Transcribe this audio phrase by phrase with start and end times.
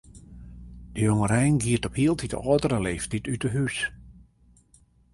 [0.93, 3.77] De jongerein giet op hieltyd âldere leeftiid út 'e hús.